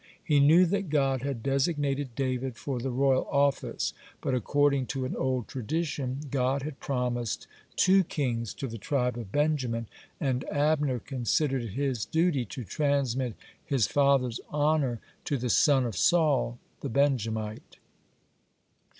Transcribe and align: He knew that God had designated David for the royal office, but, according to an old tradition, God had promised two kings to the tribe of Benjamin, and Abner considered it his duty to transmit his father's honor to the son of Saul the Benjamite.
He 0.23 0.39
knew 0.39 0.65
that 0.65 0.89
God 0.89 1.21
had 1.21 1.43
designated 1.43 2.15
David 2.15 2.55
for 2.57 2.79
the 2.79 2.89
royal 2.89 3.27
office, 3.29 3.93
but, 4.19 4.33
according 4.33 4.87
to 4.87 5.05
an 5.05 5.15
old 5.15 5.47
tradition, 5.47 6.21
God 6.31 6.63
had 6.63 6.79
promised 6.79 7.45
two 7.75 8.03
kings 8.03 8.55
to 8.55 8.67
the 8.67 8.79
tribe 8.79 9.15
of 9.15 9.31
Benjamin, 9.31 9.85
and 10.19 10.43
Abner 10.49 10.97
considered 10.97 11.61
it 11.65 11.73
his 11.73 12.03
duty 12.05 12.45
to 12.45 12.63
transmit 12.63 13.35
his 13.63 13.85
father's 13.85 14.39
honor 14.49 14.99
to 15.25 15.37
the 15.37 15.51
son 15.51 15.85
of 15.85 15.95
Saul 15.95 16.57
the 16.79 16.89
Benjamite. 16.89 17.77